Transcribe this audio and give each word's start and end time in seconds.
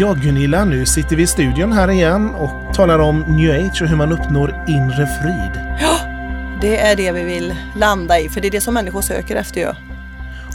Ja, 0.00 0.14
Gunilla, 0.22 0.64
nu 0.64 0.86
sitter 0.86 1.16
vi 1.16 1.22
i 1.22 1.26
studion 1.26 1.72
här 1.72 1.90
igen 1.90 2.30
och 2.30 2.74
talar 2.74 2.98
om 2.98 3.20
new 3.20 3.50
age 3.50 3.82
och 3.82 3.88
hur 3.88 3.96
man 3.96 4.12
uppnår 4.12 4.64
inre 4.68 5.06
frid. 5.06 5.78
Ja, 5.80 5.98
det 6.60 6.78
är 6.78 6.96
det 6.96 7.12
vi 7.12 7.24
vill 7.24 7.54
landa 7.76 8.20
i, 8.20 8.28
för 8.28 8.40
det 8.40 8.48
är 8.48 8.50
det 8.50 8.60
som 8.60 8.74
människor 8.74 9.00
söker 9.00 9.36
efter 9.36 9.60
ju. 9.60 9.66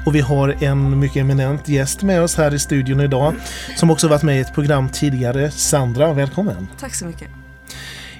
Och 0.05 0.15
vi 0.15 0.19
har 0.19 0.63
en 0.63 0.99
mycket 0.99 1.17
eminent 1.17 1.67
gäst 1.67 2.01
med 2.01 2.21
oss 2.21 2.35
här 2.35 2.53
i 2.53 2.59
studion 2.59 2.99
idag 3.01 3.35
som 3.75 3.91
också 3.91 4.07
varit 4.07 4.23
med 4.23 4.37
i 4.37 4.41
ett 4.41 4.53
program 4.53 4.89
tidigare. 4.89 5.51
Sandra, 5.51 6.13
välkommen! 6.13 6.67
Tack 6.79 6.95
så 6.95 7.05
mycket! 7.05 7.27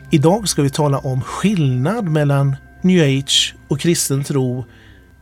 Idag 0.10 0.48
ska 0.48 0.62
vi 0.62 0.70
tala 0.70 0.98
om 0.98 1.22
skillnad 1.22 2.10
mellan 2.10 2.56
new 2.82 3.04
age 3.04 3.56
och 3.68 3.80
kristen 3.80 4.24
tro. 4.24 4.66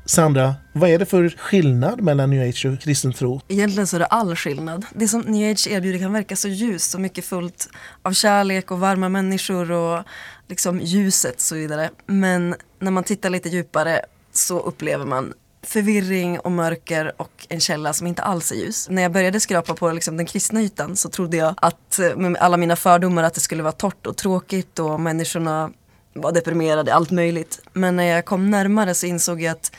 Sandra, 0.06 0.56
vad 0.74 0.90
är 0.90 1.00
det 1.00 1.06
för 1.06 1.30
skillnad 1.30 2.02
mellan 2.02 2.30
new 2.30 2.50
age 2.50 2.66
och 2.66 2.80
kristen 2.80 3.14
tro? 3.14 3.42
Egentligen 3.48 3.88
så 3.88 3.96
är 3.96 4.00
det 4.00 4.06
all 4.06 4.36
skillnad. 4.36 4.86
Det 4.94 5.08
som 5.08 5.22
new 5.22 5.52
age 5.52 5.68
erbjuder 5.68 6.00
kan 6.00 6.14
verka 6.14 6.36
så 6.36 6.48
ljust 6.48 6.96
och 6.96 7.02
mycket 7.02 7.26
fullt 7.26 7.70
av 8.02 8.14
kärlek 8.14 8.72
och 8.72 8.80
varma 8.80 9.10
människor 9.10 9.72
och 9.72 10.04
liksom 10.48 10.80
ljuset 10.80 11.36
och 11.36 11.42
så 11.42 11.56
vidare. 11.56 11.90
Men 12.06 12.56
när 12.80 12.92
man 12.92 13.04
tittar 13.04 13.30
lite 13.30 13.50
djupare 13.50 14.02
så 14.32 14.60
upplever 14.60 15.06
man 15.06 15.34
förvirring 15.62 16.40
och 16.40 16.52
mörker 16.52 17.14
och 17.18 17.48
en 17.50 17.60
källa 17.60 17.94
som 17.94 18.08
inte 18.08 18.22
alls 18.22 18.52
är 18.52 18.56
ljus. 18.56 18.88
När 18.90 19.02
jag 19.02 19.12
började 19.12 19.40
skrapa 19.40 19.74
på 19.74 19.92
liksom 19.92 20.18
den 20.18 20.26
kristna 20.26 20.62
ytan 20.62 20.96
så 20.96 21.10
trodde 21.10 21.38
jag 21.38 21.54
att 21.58 22.00
eh, 22.00 22.16
med 22.16 22.38
alla 22.38 22.58
mina 22.58 22.76
fördomar 22.76 23.24
att 23.24 23.34
det 23.34 23.42
skulle 23.42 23.64
vara 23.64 23.72
torrt 23.72 24.08
och 24.08 24.18
tråkigt 24.18 24.80
och 24.80 25.00
människorna 25.00 25.72
var 26.14 26.32
deprimerade, 26.32 26.94
allt 26.94 27.12
möjligt. 27.12 27.60
Men 27.74 27.96
när 27.96 28.04
jag 28.04 28.26
kom 28.26 28.52
närmare 28.52 28.96
så 28.96 29.06
insåg 29.06 29.42
jag 29.42 29.52
att 29.52 29.72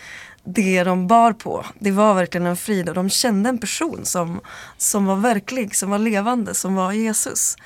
det 0.45 0.85
de 0.85 1.07
bar 1.07 1.33
på, 1.33 1.67
det 1.79 1.91
var 1.91 2.15
verkligen 2.15 2.47
en 2.47 2.57
frid 2.57 2.89
och 2.89 2.95
de 2.95 3.11
kände 3.11 3.49
en 3.49 3.59
person 3.59 4.05
som, 4.05 4.41
som 4.79 5.07
var 5.07 5.17
verklig, 5.17 5.77
som 5.77 5.91
var 5.91 5.99
levande, 5.99 6.55
som 6.55 6.75
var 6.75 6.93
Jesus. 6.93 7.57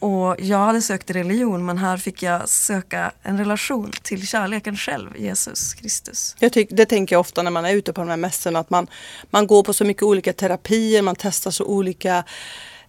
Och 0.00 0.36
jag 0.38 0.58
hade 0.58 0.82
sökt 0.82 1.10
religion 1.10 1.66
men 1.66 1.78
här 1.78 1.96
fick 1.96 2.22
jag 2.22 2.48
söka 2.48 3.12
en 3.22 3.38
relation 3.38 3.92
till 4.02 4.26
kärleken 4.26 4.76
själv, 4.76 5.16
Jesus 5.16 5.74
Kristus. 5.74 6.36
Jag 6.38 6.52
tyck, 6.52 6.68
det 6.72 6.86
tänker 6.86 7.14
jag 7.14 7.20
ofta 7.20 7.42
när 7.42 7.50
man 7.50 7.64
är 7.64 7.74
ute 7.74 7.92
på 7.92 8.00
de 8.00 8.10
här 8.10 8.16
mässorna 8.16 8.58
att 8.58 8.70
man, 8.70 8.86
man 9.30 9.46
går 9.46 9.62
på 9.62 9.72
så 9.72 9.84
mycket 9.84 10.02
olika 10.02 10.32
terapier, 10.32 11.02
man 11.02 11.16
testar 11.18 11.50
så 11.50 11.64
olika 11.64 12.24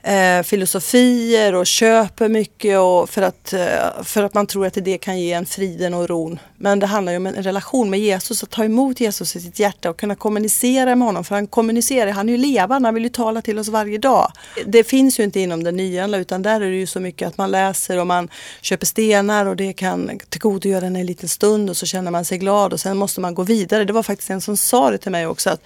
eh, 0.04 0.44
filosofier 0.44 1.56
och 1.56 1.68
köper 1.68 2.30
mycket 2.30 2.80
och 2.80 3.10
för, 3.10 3.22
att, 3.22 3.54
eh, 3.54 4.04
för 4.04 4.24
att 4.24 4.34
man 4.34 4.48
tror 4.48 4.66
att 4.66 4.74
det 4.74 4.98
kan 4.98 5.20
ge 5.20 5.32
en 5.32 5.46
friden 5.46 5.94
och 5.94 6.10
ron. 6.10 6.40
Men 6.58 6.80
det 6.80 6.86
handlar 6.86 7.14
ju 7.14 7.18
om 7.18 7.28
en 7.28 7.44
relation 7.44 7.90
med 7.90 8.00
Jesus, 8.00 8.44
att 8.44 8.50
ta 8.50 8.64
emot 8.64 9.00
Jesus 9.00 9.36
i 9.36 9.42
sitt 9.42 9.60
hjärta 9.60 9.90
och 9.90 10.00
kunna 10.00 10.16
kommunicera 10.16 10.96
med 10.96 11.08
honom. 11.08 11.24
För 11.24 11.36
han 11.36 11.48
kommunicerar, 11.48 12.12
han 12.12 12.30
är 12.30 12.34
ju 12.34 12.38
levande, 12.38 12.88
han 12.88 12.94
vill 12.94 13.04
ju 13.04 13.10
tala 13.10 13.42
till 13.42 13.60
oss 13.60 13.68
varje 13.68 13.98
dag. 13.98 14.32
Det 14.66 14.84
finns 14.84 15.20
ju 15.20 15.24
inte 15.24 15.40
inom 15.40 15.64
det 15.64 15.72
nya 15.72 16.18
utan 16.18 16.42
där 16.42 16.62
är 16.62 16.70
det 16.70 16.78
ju 16.78 16.88
så 16.88 17.00
mycket 17.00 17.28
att 17.28 17.38
man 17.38 17.52
läser 17.52 17.98
och 17.98 18.08
man 18.08 18.30
köper 18.62 18.86
stenar 18.86 19.46
och 19.46 19.56
det 19.56 19.74
kan 19.74 20.20
tillgodogöra 20.30 20.86
en 20.86 20.96
en 20.96 21.06
liten 21.06 21.30
stund 21.30 21.70
och 21.70 21.78
så 21.78 21.86
känner 21.86 22.12
man 22.12 22.26
sig 22.26 22.38
glad 22.38 22.74
och 22.74 22.80
sen 22.80 22.98
måste 22.98 23.22
man 23.22 23.36
gå 23.36 23.44
vidare. 23.44 23.86
Det 23.86 23.94
var 23.94 24.04
faktiskt 24.04 24.30
en 24.30 24.42
som 24.42 24.58
sa 24.58 24.92
det 24.92 24.98
till 24.98 25.12
mig 25.12 25.28
också 25.28 25.50
att 25.50 25.62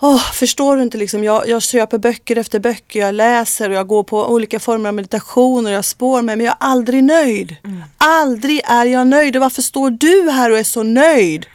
Oh, 0.00 0.32
förstår 0.32 0.76
du 0.76 0.82
inte 0.82 0.98
liksom, 0.98 1.24
jag, 1.24 1.48
jag 1.48 1.62
köper 1.62 1.98
böcker 1.98 2.38
efter 2.38 2.60
böcker, 2.60 3.00
jag 3.00 3.14
läser 3.14 3.70
och 3.70 3.76
jag 3.76 3.86
går 3.86 4.02
på 4.02 4.26
olika 4.26 4.60
former 4.60 4.88
av 4.88 4.94
meditation 4.94 5.66
och 5.66 5.72
jag 5.72 5.84
spår 5.84 6.22
mig 6.22 6.36
men 6.36 6.46
jag 6.46 6.52
är 6.60 6.66
aldrig 6.66 7.04
nöjd. 7.04 7.56
Mm. 7.64 7.82
Aldrig 7.98 8.60
är 8.64 8.86
jag 8.86 9.06
nöjd 9.06 9.36
och 9.36 9.42
varför 9.42 9.62
står 9.62 9.90
du 9.90 10.30
här 10.30 10.50
och 10.50 10.58
är 10.58 10.64
så 10.64 10.82
nöjd? 10.82 11.46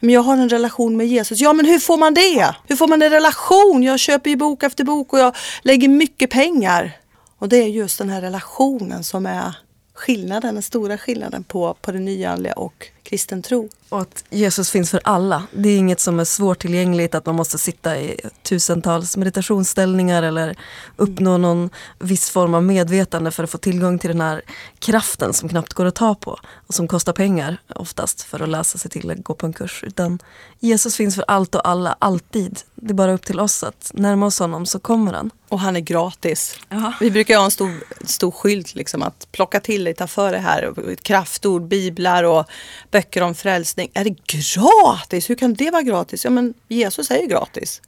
Men 0.00 0.14
jag 0.14 0.20
har 0.20 0.36
en 0.36 0.48
relation 0.48 0.96
med 0.96 1.06
Jesus. 1.06 1.40
Ja 1.40 1.52
men 1.52 1.66
hur 1.66 1.78
får 1.78 1.96
man 1.96 2.14
det? 2.14 2.54
Hur 2.66 2.76
får 2.76 2.88
man 2.88 3.02
en 3.02 3.10
relation? 3.10 3.82
Jag 3.82 3.98
köper 4.00 4.30
ju 4.30 4.36
bok 4.36 4.62
efter 4.62 4.84
bok 4.84 5.12
och 5.12 5.18
jag 5.18 5.36
lägger 5.62 5.88
mycket 5.88 6.30
pengar. 6.30 6.92
Och 7.38 7.48
det 7.48 7.56
är 7.56 7.68
just 7.68 7.98
den 7.98 8.08
här 8.08 8.20
relationen 8.20 9.04
som 9.04 9.26
är 9.26 9.56
skillnaden, 9.94 10.54
den 10.54 10.62
stora 10.62 10.98
skillnaden 10.98 11.44
på, 11.44 11.76
på 11.80 11.92
det 11.92 11.98
nyandliga 11.98 12.52
och 12.52 12.88
kristen 13.04 13.42
tro. 13.42 13.68
Och 13.88 14.00
att 14.00 14.24
Jesus 14.30 14.70
finns 14.70 14.90
för 14.90 15.00
alla. 15.04 15.42
Det 15.52 15.68
är 15.68 15.76
inget 15.76 16.00
som 16.00 16.20
är 16.20 16.24
svårtillgängligt 16.24 17.14
att 17.14 17.26
man 17.26 17.34
måste 17.34 17.58
sitta 17.58 18.00
i 18.00 18.20
tusentals 18.42 19.16
meditationsställningar 19.16 20.22
eller 20.22 20.56
uppnå 20.96 21.38
någon 21.38 21.70
viss 21.98 22.30
form 22.30 22.54
av 22.54 22.62
medvetande 22.62 23.30
för 23.30 23.44
att 23.44 23.50
få 23.50 23.58
tillgång 23.58 23.98
till 23.98 24.10
den 24.10 24.20
här 24.20 24.42
kraften 24.78 25.32
som 25.32 25.48
knappt 25.48 25.72
går 25.72 25.86
att 25.86 25.94
ta 25.94 26.14
på 26.14 26.38
och 26.66 26.74
som 26.74 26.88
kostar 26.88 27.12
pengar 27.12 27.56
oftast 27.74 28.22
för 28.22 28.42
att 28.42 28.48
läsa 28.48 28.78
sig 28.78 28.90
till 28.90 29.10
att 29.10 29.18
gå 29.24 29.34
på 29.34 29.46
en 29.46 29.52
kurs. 29.52 29.84
Utan 29.86 30.18
Jesus 30.60 30.96
finns 30.96 31.14
för 31.14 31.24
allt 31.28 31.54
och 31.54 31.68
alla, 31.68 31.96
alltid. 31.98 32.60
Det 32.74 32.90
är 32.90 32.94
bara 32.94 33.12
upp 33.12 33.26
till 33.26 33.40
oss 33.40 33.64
att 33.64 33.90
närma 33.94 34.26
oss 34.26 34.38
honom 34.38 34.66
så 34.66 34.78
kommer 34.78 35.12
han. 35.12 35.30
Och 35.48 35.60
han 35.60 35.76
är 35.76 35.80
gratis. 35.80 36.58
Aha. 36.72 36.92
Vi 37.00 37.10
brukar 37.10 37.36
ha 37.36 37.44
en 37.44 37.50
stor, 37.50 37.72
stor 38.04 38.30
skylt 38.30 38.74
liksom 38.74 39.02
att 39.02 39.32
plocka 39.32 39.60
till 39.60 39.84
dig, 39.84 39.94
ta 39.94 40.06
för 40.06 40.32
det 40.32 40.38
här. 40.38 40.74
Kraftord, 41.02 41.62
biblar 41.62 42.24
och 42.24 42.46
böcker 42.94 43.22
om 43.22 43.34
frälsning. 43.34 43.90
Är 43.94 44.04
det 44.04 44.16
gratis? 44.26 45.30
Hur 45.30 45.34
kan 45.34 45.54
det 45.54 45.70
vara 45.70 45.82
gratis? 45.82 46.24
Ja 46.24 46.30
men 46.30 46.54
Jesus 46.68 47.10
är 47.10 47.18
ju 47.18 47.26
gratis. 47.26 47.82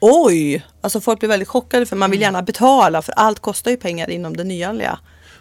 Oj! 0.00 0.66
Alltså 0.80 1.00
folk 1.00 1.18
blir 1.18 1.28
väldigt 1.28 1.48
chockade 1.48 1.86
för 1.86 1.96
man 1.96 2.10
vill 2.10 2.20
gärna 2.20 2.42
betala 2.42 3.02
för 3.02 3.12
allt 3.12 3.40
kostar 3.40 3.70
ju 3.70 3.76
pengar 3.76 4.10
inom 4.10 4.36
det 4.36 4.44
nyanliga. 4.44 4.98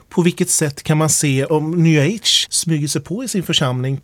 På 0.10 0.22
vilket 0.22 0.50
sätt 0.50 0.84
kan 0.84 0.98
man 0.98 1.10
se 1.10 1.46
om 1.46 1.84
New 1.84 2.04
Age 2.04 2.48
smyger 2.50 2.88
sig 2.88 3.02
på 3.02 3.24
i 3.24 3.28
sin 3.28 3.44
församling? 3.44 4.02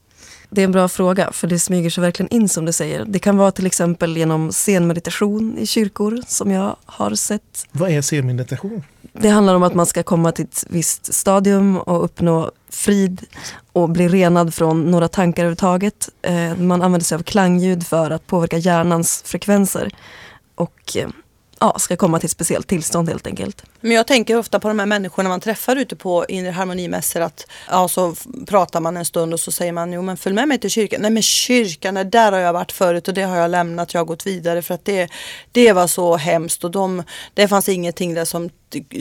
Det 0.50 0.62
är 0.62 0.66
en 0.66 0.72
bra 0.72 0.88
fråga, 0.88 1.32
för 1.32 1.48
det 1.48 1.60
smyger 1.60 1.90
sig 1.90 2.02
verkligen 2.02 2.34
in 2.34 2.50
som 2.50 2.66
du 2.66 2.72
säger. 2.72 3.06
Det 3.06 3.20
kan 3.20 3.38
vara 3.38 3.52
till 3.52 3.66
exempel 3.66 4.18
genom 4.18 4.52
scenmeditation 4.52 5.58
i 5.58 5.66
kyrkor 5.66 6.22
som 6.28 6.52
jag 6.52 6.76
har 6.86 7.16
sett. 7.16 7.68
Vad 7.72 7.92
är 7.92 8.02
scenmeditation? 8.02 8.84
Det 9.14 9.30
handlar 9.30 9.56
om 9.56 9.64
att 9.64 9.74
man 9.74 9.86
ska 9.86 10.04
komma 10.04 10.32
till 10.32 10.46
ett 10.46 10.66
visst 10.70 11.14
stadium 11.14 11.78
och 11.78 12.04
uppnå 12.04 12.52
frid 12.70 13.26
och 13.72 13.90
bli 13.90 14.08
renad 14.08 14.54
från 14.54 14.92
några 14.92 15.08
tankar 15.08 15.44
överhuvudtaget. 15.44 16.10
Eh, 16.22 16.56
man 16.56 16.82
använder 16.82 17.06
sig 17.06 17.16
av 17.16 17.24
klangljud 17.24 17.88
för 17.88 18.12
att 18.12 18.28
påverka 18.28 18.58
hjärnans 18.58 19.22
frekvenser. 19.26 19.92
Och 20.56 20.98
eh, 20.98 21.08
ja, 21.60 21.80
ska 21.80 21.96
komma 21.96 22.20
till 22.20 22.28
ett 22.28 22.32
speciellt 22.32 22.68
tillstånd 22.68 23.10
helt 23.10 23.28
enkelt. 23.28 23.64
Men 23.82 23.92
jag 23.92 24.08
tänker 24.08 24.38
ofta 24.38 24.60
på 24.60 24.68
de 24.68 24.80
här 24.80 24.86
människorna 24.86 25.30
man 25.30 25.40
träffar 25.40 25.76
ute 25.76 25.96
på 25.96 26.26
inre 26.26 26.52
harmonimässor 26.52 27.22
att 27.22 27.48
ja, 27.70 27.88
så 27.88 28.16
pratar 28.48 28.82
man 28.82 28.98
en 28.98 29.06
stund 29.06 29.34
och 29.34 29.40
så 29.40 29.52
säger 29.52 29.72
man 29.72 29.94
jo 29.94 30.02
men 30.02 30.18
följ 30.18 30.36
med 30.36 30.48
mig 30.48 30.60
till 30.60 30.70
kyrkan. 30.70 31.02
Nej 31.02 31.12
men 31.12 31.24
kyrkan, 31.24 31.94
nej, 31.94 32.06
där 32.06 32.32
har 32.32 32.40
jag 32.40 32.54
varit 32.54 32.72
förut 32.72 33.08
och 33.08 33.14
det 33.14 33.24
har 33.24 33.38
jag 33.38 33.52
lämnat, 33.52 33.94
jag 33.94 34.02
har 34.02 34.06
gått 34.06 34.28
vidare 34.28 34.62
för 34.62 34.74
att 34.74 34.86
det, 34.86 35.10
det 35.52 35.74
var 35.74 35.88
så 35.88 36.16
hemskt 36.16 36.64
och 36.64 36.72
de, 36.72 37.04
det 37.34 37.48
fanns 37.48 37.70
ingenting 37.70 38.14
där 38.14 38.26
som 38.26 38.50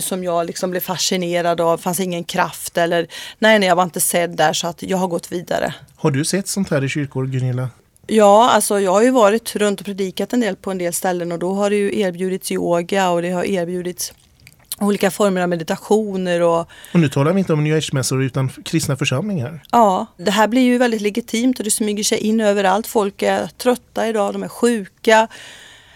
som 0.00 0.24
jag 0.24 0.46
liksom 0.46 0.70
blev 0.70 0.80
fascinerad 0.80 1.60
av, 1.60 1.78
fanns 1.78 2.00
ingen 2.00 2.24
kraft 2.24 2.78
eller 2.78 3.06
nej, 3.38 3.58
nej 3.58 3.68
jag 3.68 3.76
var 3.76 3.82
inte 3.82 4.00
sedd 4.00 4.36
där 4.36 4.52
så 4.52 4.66
att 4.66 4.82
jag 4.82 4.98
har 4.98 5.08
gått 5.08 5.32
vidare. 5.32 5.74
Har 5.96 6.10
du 6.10 6.24
sett 6.24 6.48
sånt 6.48 6.70
här 6.70 6.84
i 6.84 6.88
kyrkor 6.88 7.26
Gunilla? 7.26 7.68
Ja, 8.10 8.50
alltså 8.50 8.80
jag 8.80 8.92
har 8.92 9.02
ju 9.02 9.10
varit 9.10 9.56
runt 9.56 9.80
och 9.80 9.86
predikat 9.86 10.32
en 10.32 10.40
del 10.40 10.56
på 10.56 10.70
en 10.70 10.78
del 10.78 10.92
ställen 10.92 11.32
och 11.32 11.38
då 11.38 11.54
har 11.54 11.70
det 11.70 11.76
ju 11.76 12.00
erbjudits 12.00 12.52
yoga 12.52 13.10
och 13.10 13.22
det 13.22 13.30
har 13.30 13.44
erbjudits 13.44 14.12
olika 14.80 15.10
former 15.10 15.40
av 15.40 15.48
meditationer. 15.48 16.40
Och, 16.40 16.60
och 16.92 17.00
nu 17.00 17.08
talar 17.08 17.32
vi 17.32 17.38
inte 17.38 17.52
om 17.52 17.64
new 17.64 17.76
age-mässor 17.76 18.22
utan 18.22 18.48
kristna 18.48 18.96
församlingar. 18.96 19.62
Ja, 19.72 20.06
det 20.16 20.30
här 20.30 20.48
blir 20.48 20.62
ju 20.62 20.78
väldigt 20.78 21.00
legitimt 21.00 21.58
och 21.58 21.64
det 21.64 21.70
smyger 21.70 22.04
sig 22.04 22.18
in 22.18 22.40
överallt. 22.40 22.86
Folk 22.86 23.22
är 23.22 23.46
trötta 23.46 24.08
idag, 24.08 24.32
de 24.32 24.42
är 24.42 24.48
sjuka. 24.48 25.28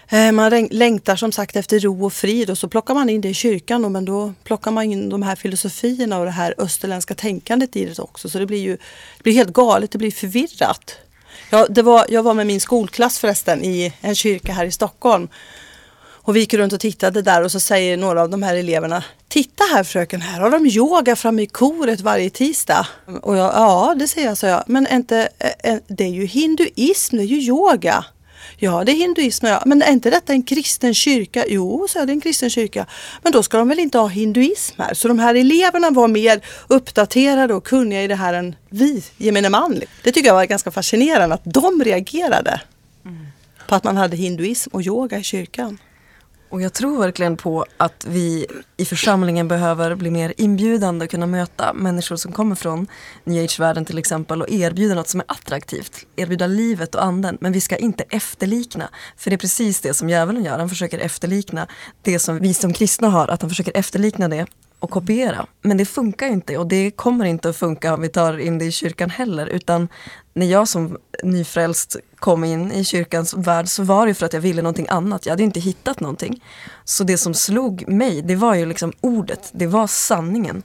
Eh, 0.09 0.31
man 0.31 0.67
längtar 0.71 1.15
som 1.15 1.31
sagt 1.31 1.55
efter 1.55 1.79
ro 1.79 2.05
och 2.05 2.13
frid 2.13 2.49
och 2.49 2.57
så 2.57 2.69
plockar 2.69 2.93
man 2.93 3.09
in 3.09 3.21
det 3.21 3.29
i 3.29 3.33
kyrkan 3.33 3.91
men 3.91 4.05
då 4.05 4.33
plockar 4.43 4.71
man 4.71 4.83
in 4.83 5.09
de 5.09 5.23
här 5.23 5.35
filosofierna 5.35 6.19
och 6.19 6.25
det 6.25 6.31
här 6.31 6.55
österländska 6.57 7.15
tänkandet 7.15 7.75
i 7.75 7.85
det 7.85 7.99
också. 7.99 8.29
Så 8.29 8.39
det 8.39 8.45
blir 8.45 8.61
ju 8.61 8.77
det 9.17 9.23
blir 9.23 9.33
helt 9.33 9.53
galet, 9.53 9.91
det 9.91 9.97
blir 9.97 10.11
förvirrat. 10.11 10.97
Ja, 11.49 11.67
det 11.69 11.81
var, 11.81 12.05
jag 12.09 12.23
var 12.23 12.33
med 12.33 12.47
min 12.47 12.61
skolklass 12.61 13.19
förresten 13.19 13.63
i 13.63 13.93
en 14.01 14.15
kyrka 14.15 14.53
här 14.53 14.65
i 14.65 14.71
Stockholm. 14.71 15.27
Och 16.25 16.35
vi 16.35 16.39
gick 16.39 16.53
runt 16.53 16.73
och 16.73 16.79
tittade 16.79 17.21
där 17.21 17.43
och 17.43 17.51
så 17.51 17.59
säger 17.59 17.97
några 17.97 18.21
av 18.21 18.29
de 18.29 18.43
här 18.43 18.55
eleverna 18.55 19.03
Titta 19.33 19.63
här 19.71 19.83
fröken, 19.83 20.21
här 20.21 20.39
har 20.39 20.49
de 20.49 20.65
yoga 20.65 21.15
framme 21.15 21.41
i 21.41 21.45
koret 21.45 22.01
varje 22.01 22.29
tisdag. 22.29 22.87
Och 23.21 23.37
jag, 23.37 23.53
ja 23.53 23.95
det 23.99 24.07
säger 24.07 24.27
jag, 24.27 24.37
så 24.37 24.45
jag. 24.45 24.63
Men 24.67 24.87
inte, 24.91 25.29
eh, 25.39 25.71
eh, 25.71 25.79
det 25.87 26.03
är 26.03 26.09
ju 26.09 26.25
hinduism, 26.25 27.17
det 27.17 27.23
är 27.23 27.25
ju 27.25 27.37
yoga. 27.37 28.05
Ja, 28.57 28.83
det 28.83 28.91
är 28.91 28.95
hinduism. 28.95 29.45
Ja. 29.45 29.63
Men 29.65 29.81
är 29.81 29.91
inte 29.91 30.09
detta 30.09 30.33
en 30.33 30.43
kristen 30.43 30.93
kyrka? 30.93 31.45
Jo, 31.47 31.87
så 31.89 31.99
är 31.99 32.05
det 32.05 32.13
en 32.13 32.21
kristen 32.21 32.49
kyrka. 32.49 32.85
Men 33.21 33.31
då 33.31 33.43
ska 33.43 33.57
de 33.57 33.67
väl 33.67 33.79
inte 33.79 33.97
ha 33.97 34.07
hinduism 34.07 34.81
här? 34.81 34.93
Så 34.93 35.07
de 35.07 35.19
här 35.19 35.35
eleverna 35.35 35.89
var 35.89 36.07
mer 36.07 36.41
uppdaterade 36.67 37.53
och 37.53 37.63
kunniga 37.63 38.03
i 38.03 38.07
det 38.07 38.15
här 38.15 38.33
än 38.33 38.55
vi, 38.69 39.03
gemene 39.17 39.49
man. 39.49 39.81
Det 40.03 40.11
tycker 40.11 40.27
jag 40.27 40.35
var 40.35 40.45
ganska 40.45 40.71
fascinerande 40.71 41.35
att 41.35 41.41
de 41.43 41.83
reagerade 41.83 42.61
mm. 43.05 43.27
på 43.67 43.75
att 43.75 43.83
man 43.83 43.97
hade 43.97 44.17
hinduism 44.17 44.69
och 44.73 44.81
yoga 44.81 45.19
i 45.19 45.23
kyrkan. 45.23 45.77
Och 46.53 46.61
jag 46.61 46.73
tror 46.73 46.99
verkligen 46.99 47.37
på 47.37 47.65
att 47.77 48.05
vi 48.07 48.45
i 48.77 48.85
församlingen 48.85 49.47
behöver 49.47 49.95
bli 49.95 50.11
mer 50.11 50.33
inbjudande 50.37 51.05
och 51.05 51.11
kunna 51.11 51.25
möta 51.25 51.73
människor 51.73 52.15
som 52.15 52.31
kommer 52.31 52.55
från 52.55 52.87
New 53.23 53.43
Age-världen 53.43 53.85
till 53.85 53.97
exempel 53.97 54.41
och 54.41 54.49
erbjuda 54.49 54.95
något 54.95 55.09
som 55.09 55.19
är 55.19 55.25
attraktivt. 55.31 56.05
Erbjuda 56.15 56.47
livet 56.47 56.95
och 56.95 57.03
anden. 57.03 57.37
Men 57.41 57.51
vi 57.51 57.61
ska 57.61 57.77
inte 57.77 58.03
efterlikna. 58.09 58.89
För 59.17 59.29
det 59.29 59.35
är 59.35 59.37
precis 59.37 59.81
det 59.81 59.93
som 59.93 60.09
djävulen 60.09 60.43
gör. 60.43 60.59
Han 60.59 60.69
försöker 60.69 60.99
efterlikna 60.99 61.67
det 62.01 62.19
som 62.19 62.39
vi 62.39 62.53
som 62.53 62.73
kristna 62.73 63.09
har. 63.09 63.27
Att 63.27 63.41
han 63.41 63.49
försöker 63.49 63.77
efterlikna 63.77 64.27
det 64.27 64.45
och 64.83 64.89
kopiera. 64.89 65.45
Men 65.61 65.77
det 65.77 65.85
funkar 65.85 66.27
inte 66.27 66.57
och 66.57 66.67
det 66.67 66.91
kommer 66.91 67.25
inte 67.25 67.49
att 67.49 67.55
funka 67.55 67.93
om 67.93 68.01
vi 68.01 68.09
tar 68.09 68.37
in 68.37 68.57
det 68.57 68.65
i 68.65 68.71
kyrkan 68.71 69.09
heller. 69.09 69.47
Utan 69.47 69.87
när 70.33 70.45
jag 70.45 70.67
som 70.67 70.97
nyfrälst 71.23 71.95
kom 72.15 72.43
in 72.43 72.71
i 72.71 72.83
kyrkans 72.83 73.33
värld 73.33 73.67
så 73.67 73.83
var 73.83 74.07
det 74.07 74.13
för 74.13 74.25
att 74.25 74.33
jag 74.33 74.41
ville 74.41 74.61
någonting 74.61 74.87
annat. 74.89 75.25
Jag 75.25 75.31
hade 75.31 75.43
inte 75.43 75.59
hittat 75.59 75.99
någonting. 75.99 76.43
Så 76.83 77.03
det 77.03 77.17
som 77.17 77.33
slog 77.33 77.87
mig, 77.87 78.21
det 78.21 78.35
var 78.35 78.55
ju 78.55 78.65
liksom 78.65 78.93
ordet, 79.01 79.49
det 79.51 79.67
var 79.67 79.87
sanningen. 79.87 80.63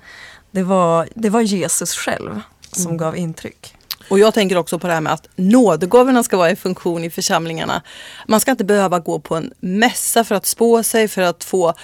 Det 0.50 0.62
var, 0.62 1.08
det 1.14 1.30
var 1.30 1.40
Jesus 1.40 1.94
själv 1.94 2.40
som 2.72 2.86
mm. 2.86 2.96
gav 2.96 3.16
intryck. 3.16 3.77
Och 4.08 4.18
jag 4.18 4.34
tänker 4.34 4.56
också 4.56 4.78
på 4.78 4.86
det 4.86 4.92
här 4.92 5.00
med 5.00 5.12
att 5.12 5.28
nådegåvorna 5.36 6.22
ska 6.22 6.36
vara 6.36 6.50
i 6.50 6.56
funktion 6.56 7.04
i 7.04 7.10
församlingarna. 7.10 7.82
Man 8.26 8.40
ska 8.40 8.50
inte 8.50 8.64
behöva 8.64 8.98
gå 8.98 9.20
på 9.20 9.34
en 9.34 9.52
mässa 9.60 10.24
för 10.24 10.34
att 10.34 10.46
spå 10.46 10.82
sig, 10.82 11.08
för 11.08 11.22
att 11.22 11.44
få 11.44 11.74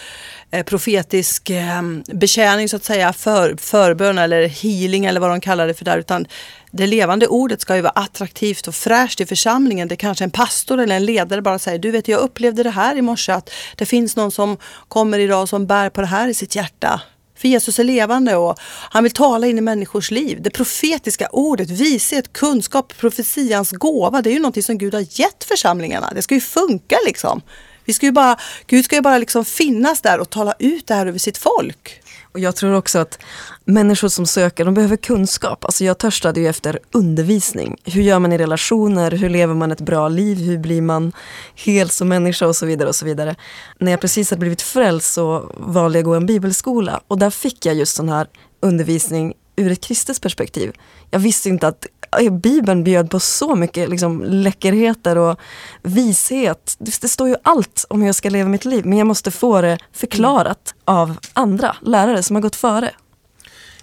eh, 0.50 0.64
profetisk 0.64 1.50
eh, 1.50 1.82
betjäning 2.06 2.68
så 2.68 2.76
att 2.76 2.84
säga, 2.84 3.12
för, 3.12 3.56
förbön 3.56 4.18
eller 4.18 4.48
healing 4.48 5.04
eller 5.04 5.20
vad 5.20 5.30
de 5.30 5.40
kallar 5.40 5.66
det 5.66 5.74
för 5.74 5.84
där. 5.84 5.98
Utan 5.98 6.26
det 6.70 6.86
levande 6.86 7.26
ordet 7.26 7.60
ska 7.60 7.76
ju 7.76 7.82
vara 7.82 7.92
attraktivt 7.92 8.68
och 8.68 8.74
fräscht 8.74 9.20
i 9.20 9.26
församlingen. 9.26 9.88
Det 9.88 9.96
kanske 9.96 10.24
en 10.24 10.30
pastor 10.30 10.80
eller 10.80 10.96
en 10.96 11.04
ledare 11.04 11.42
bara 11.42 11.58
säger, 11.58 11.78
du 11.78 11.90
vet 11.90 12.08
jag 12.08 12.20
upplevde 12.20 12.62
det 12.62 12.70
här 12.70 12.96
i 12.96 13.02
morse 13.02 13.32
att 13.32 13.50
det 13.76 13.86
finns 13.86 14.16
någon 14.16 14.30
som 14.30 14.56
kommer 14.88 15.18
idag 15.18 15.48
som 15.48 15.66
bär 15.66 15.90
på 15.90 16.00
det 16.00 16.06
här 16.06 16.28
i 16.28 16.34
sitt 16.34 16.56
hjärta. 16.56 17.00
För 17.36 17.48
Jesus 17.48 17.78
är 17.78 17.84
levande 17.84 18.36
och 18.36 18.58
han 18.90 19.02
vill 19.02 19.12
tala 19.12 19.46
in 19.46 19.58
i 19.58 19.60
människors 19.60 20.10
liv. 20.10 20.42
Det 20.42 20.50
profetiska 20.50 21.28
ordet, 21.32 21.70
vishet, 21.70 22.32
kunskap, 22.32 22.92
profetians 22.98 23.70
gåva, 23.70 24.22
det 24.22 24.30
är 24.30 24.34
ju 24.34 24.40
någonting 24.40 24.62
som 24.62 24.78
Gud 24.78 24.94
har 24.94 25.20
gett 25.20 25.44
församlingarna. 25.44 26.12
Det 26.14 26.22
ska 26.22 26.34
ju 26.34 26.40
funka 26.40 26.96
liksom. 27.06 27.42
Vi 27.84 27.92
ska 27.92 28.06
ju 28.06 28.12
bara, 28.12 28.36
Gud 28.66 28.84
ska 28.84 28.96
ju 28.96 29.02
bara 29.02 29.18
liksom 29.18 29.44
finnas 29.44 30.00
där 30.00 30.20
och 30.20 30.30
tala 30.30 30.54
ut 30.58 30.86
det 30.86 30.94
här 30.94 31.06
över 31.06 31.18
sitt 31.18 31.38
folk. 31.38 32.00
Och 32.34 32.40
jag 32.40 32.56
tror 32.56 32.74
också 32.74 32.98
att 32.98 33.18
människor 33.64 34.08
som 34.08 34.26
söker, 34.26 34.64
de 34.64 34.74
behöver 34.74 34.96
kunskap. 34.96 35.64
Alltså 35.64 35.84
jag 35.84 35.98
törstade 35.98 36.40
ju 36.40 36.48
efter 36.48 36.78
undervisning. 36.92 37.76
Hur 37.84 38.02
gör 38.02 38.18
man 38.18 38.32
i 38.32 38.38
relationer? 38.38 39.10
Hur 39.10 39.28
lever 39.28 39.54
man 39.54 39.72
ett 39.72 39.80
bra 39.80 40.08
liv? 40.08 40.38
Hur 40.38 40.58
blir 40.58 40.82
man 40.82 41.12
hel 41.54 41.90
som 41.90 42.08
människa? 42.08 42.46
Och 42.46 42.56
så 42.56 42.66
vidare. 42.66 42.88
och 42.88 42.96
så 42.96 43.04
vidare. 43.04 43.36
När 43.78 43.90
jag 43.90 44.00
precis 44.00 44.30
hade 44.30 44.40
blivit 44.40 44.62
frälst 44.62 45.12
så 45.12 45.52
valde 45.56 45.98
jag 45.98 46.02
att 46.02 46.06
gå 46.06 46.14
en 46.14 46.26
bibelskola. 46.26 47.00
Och 47.08 47.18
där 47.18 47.30
fick 47.30 47.66
jag 47.66 47.74
just 47.74 47.96
sån 47.96 48.08
här 48.08 48.26
undervisning 48.60 49.34
ur 49.56 49.72
ett 49.72 49.80
kristet 49.80 50.20
perspektiv. 50.20 50.72
Jag 51.10 51.18
visste 51.18 51.48
inte 51.48 51.68
att 51.68 51.86
Bibeln 52.30 52.84
bjöd 52.84 53.10
på 53.10 53.20
så 53.20 53.56
mycket 53.56 53.88
liksom, 53.88 54.24
läckerheter 54.24 55.18
och 55.18 55.38
vishet. 55.82 56.76
Det 56.78 57.08
står 57.08 57.28
ju 57.28 57.36
allt 57.42 57.84
om 57.88 58.00
hur 58.00 58.08
jag 58.08 58.14
ska 58.14 58.30
leva 58.30 58.48
mitt 58.48 58.64
liv 58.64 58.86
men 58.86 58.98
jag 58.98 59.06
måste 59.06 59.30
få 59.30 59.60
det 59.60 59.78
förklarat 59.92 60.74
av 60.84 61.18
andra 61.32 61.76
lärare 61.80 62.22
som 62.22 62.36
har 62.36 62.40
gått 62.40 62.56
före. 62.56 62.90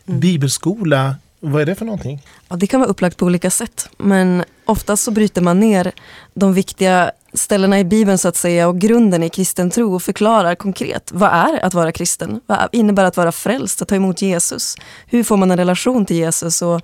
Mm. 0.06 0.19
Bibelskola, 0.19 1.16
vad 1.39 1.62
är 1.62 1.66
det 1.66 1.75
för 1.75 1.86
någonting? 1.86 2.22
Ja, 2.50 2.56
det 2.56 2.68
kan 2.68 2.80
vara 2.80 2.89
upplagt 2.89 3.18
på 3.18 3.25
olika 3.25 3.50
sätt 3.50 3.89
men 3.98 4.44
oftast 4.66 5.04
så 5.04 5.12
bryter 5.12 5.42
man 5.42 5.60
ner 5.60 5.92
de 6.34 6.54
viktiga 6.54 7.12
ställena 7.34 7.80
i 7.80 7.84
Bibeln 7.84 8.18
så 8.18 8.27
att 8.27 8.36
säga 8.36 8.68
och 8.68 8.80
grunden 8.80 9.24
i 9.24 9.30
kristen 9.30 9.69
tro 9.69 9.95
och 9.95 10.04
förklarar 10.04 10.56
konkret 10.56 11.12
vad 11.13 11.30
är 11.30 11.66
att 11.66 11.74
vara 11.74 11.92
kristen? 11.92 12.42
Vad 12.45 12.69
innebär 12.72 13.06
att 13.06 13.18
vara 13.18 13.31
frälst, 13.31 13.81
att 13.81 13.88
ta 13.88 13.95
emot 13.95 14.22
Jesus? 14.22 14.75
Hur 15.06 15.24
får 15.24 15.38
man 15.38 15.51
en 15.51 15.57
relation 15.57 16.06
till 16.06 16.16
Jesus? 16.16 16.62
Och 16.62 16.81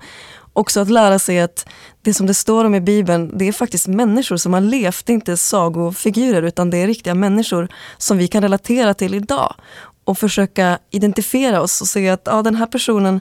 också 0.58 0.80
att 0.80 0.90
lära 0.90 1.18
sig 1.18 1.40
att 1.40 1.66
det 2.02 2.14
som 2.14 2.26
det 2.26 2.34
står 2.34 2.64
om 2.64 2.74
i 2.74 2.80
Bibeln, 2.80 3.38
det 3.38 3.48
är 3.48 3.52
faktiskt 3.52 3.86
människor 3.86 4.36
som 4.36 4.52
har 4.52 4.60
levt, 4.60 5.06
det 5.06 5.12
är 5.12 5.14
inte 5.14 5.36
sagofigurer 5.36 6.42
utan 6.42 6.70
det 6.70 6.78
är 6.78 6.86
riktiga 6.86 7.14
människor 7.14 7.68
som 7.98 8.18
vi 8.18 8.28
kan 8.28 8.42
relatera 8.42 8.94
till 8.94 9.14
idag 9.14 9.54
och 10.04 10.18
försöka 10.18 10.78
identifiera 10.90 11.60
oss 11.60 11.80
och 11.80 11.86
se 11.86 12.08
att 12.08 12.22
ja, 12.24 12.42
den 12.42 12.54
här 12.54 12.66
personen 12.66 13.20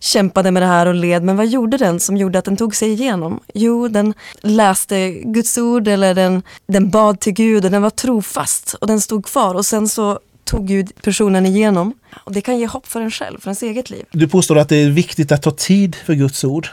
kämpade 0.00 0.50
med 0.50 0.62
det 0.62 0.66
här 0.66 0.86
och 0.86 0.94
led, 0.94 1.22
men 1.22 1.36
vad 1.36 1.46
gjorde 1.46 1.76
den 1.76 2.00
som 2.00 2.16
gjorde 2.16 2.38
att 2.38 2.44
den 2.44 2.56
tog 2.56 2.76
sig 2.76 2.92
igenom? 2.92 3.40
Jo, 3.54 3.88
den 3.88 4.14
läste 4.40 5.10
Guds 5.10 5.58
ord 5.58 5.88
eller 5.88 6.14
den, 6.14 6.42
den 6.66 6.90
bad 6.90 7.20
till 7.20 7.32
Gud 7.32 7.64
och 7.64 7.70
den 7.70 7.82
var 7.82 7.90
trofast 7.90 8.74
och 8.80 8.86
den 8.86 9.00
stod 9.00 9.26
kvar 9.26 9.54
och 9.54 9.66
sen 9.66 9.88
så 9.88 10.18
tog 10.44 10.66
Gud 10.66 10.92
personen 11.02 11.46
igenom. 11.46 11.94
Och 12.24 12.32
det 12.32 12.40
kan 12.40 12.58
ge 12.58 12.66
hopp 12.66 12.86
för 12.86 13.00
en 13.00 13.10
själv, 13.10 13.40
för 13.40 13.48
ens 13.48 13.62
eget 13.62 13.90
liv. 13.90 14.04
Du 14.10 14.28
påstår 14.28 14.58
att 14.58 14.68
det 14.68 14.76
är 14.76 14.90
viktigt 14.90 15.32
att 15.32 15.42
ta 15.42 15.50
tid 15.50 15.94
för 15.94 16.14
Guds 16.14 16.44
ord. 16.44 16.68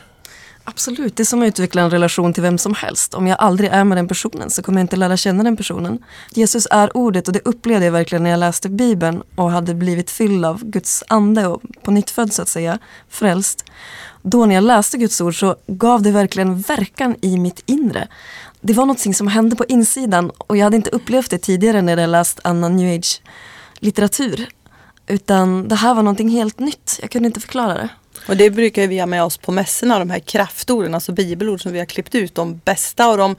Absolut, 0.63 1.15
det 1.15 1.23
är 1.23 1.25
som 1.25 1.41
att 1.41 1.47
utveckla 1.47 1.81
en 1.81 1.89
relation 1.89 2.33
till 2.33 2.43
vem 2.43 2.57
som 2.57 2.75
helst. 2.75 3.13
Om 3.13 3.27
jag 3.27 3.39
aldrig 3.39 3.69
är 3.69 3.83
med 3.83 3.97
den 3.97 4.07
personen 4.07 4.49
så 4.49 4.61
kommer 4.61 4.79
jag 4.79 4.83
inte 4.83 4.95
lära 4.95 5.17
känna 5.17 5.43
den 5.43 5.57
personen. 5.57 5.99
Jesus 6.29 6.67
är 6.71 6.97
ordet 6.97 7.27
och 7.27 7.33
det 7.33 7.41
upplevde 7.45 7.85
jag 7.85 7.91
verkligen 7.91 8.23
när 8.23 8.29
jag 8.29 8.39
läste 8.39 8.69
Bibeln 8.69 9.23
och 9.35 9.51
hade 9.51 9.73
blivit 9.73 10.11
fylld 10.11 10.45
av 10.45 10.65
Guds 10.65 11.03
ande 11.07 11.47
och 11.47 11.61
på 11.83 11.91
nytt 11.91 12.09
född 12.09 12.33
så 12.33 12.41
att 12.41 12.47
säga, 12.47 12.79
frälst. 13.09 13.65
Då 14.21 14.45
när 14.45 14.55
jag 14.55 14.63
läste 14.63 14.97
Guds 14.97 15.21
ord 15.21 15.39
så 15.39 15.55
gav 15.67 16.01
det 16.01 16.11
verkligen 16.11 16.61
verkan 16.61 17.15
i 17.21 17.37
mitt 17.37 17.63
inre. 17.65 18.07
Det 18.61 18.73
var 18.73 18.85
något 18.85 19.15
som 19.15 19.27
hände 19.27 19.55
på 19.55 19.65
insidan 19.65 20.31
och 20.37 20.57
jag 20.57 20.63
hade 20.63 20.75
inte 20.75 20.89
upplevt 20.89 21.29
det 21.29 21.37
tidigare 21.37 21.81
när 21.81 21.97
jag 21.97 22.09
läst 22.09 22.39
annan 22.43 22.75
new 22.75 22.97
age 22.97 23.21
litteratur. 23.81 24.47
Utan 25.07 25.67
det 25.67 25.75
här 25.75 25.93
var 25.93 26.03
någonting 26.03 26.29
helt 26.29 26.59
nytt. 26.59 26.99
Jag 27.01 27.11
kunde 27.11 27.27
inte 27.27 27.39
förklara 27.39 27.73
det. 27.73 27.89
Och 28.27 28.37
det 28.37 28.49
brukar 28.49 28.87
vi 28.87 28.99
ha 28.99 29.05
med 29.05 29.23
oss 29.23 29.37
på 29.37 29.51
mässorna, 29.51 29.99
de 29.99 30.09
här 30.09 30.19
kraftorden, 30.19 30.95
alltså 30.95 31.11
bibelord 31.11 31.61
som 31.61 31.71
vi 31.73 31.79
har 31.79 31.85
klippt 31.85 32.15
ut. 32.15 32.35
De 32.35 32.57
bästa 32.57 33.09
och 33.09 33.17
de 33.17 33.35